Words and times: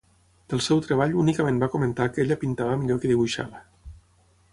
Del 0.51 0.61
seu 0.67 0.79
treball 0.85 1.11
únicament 1.23 1.59
va 1.63 1.69
comentar 1.73 2.07
que 2.15 2.23
ella 2.23 2.39
pintava 2.45 2.79
millor 2.81 3.03
que 3.05 3.13
dibuixava. 3.13 3.63